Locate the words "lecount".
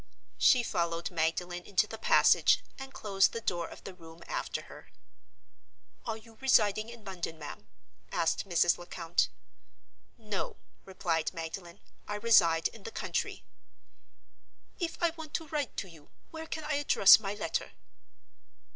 8.79-9.29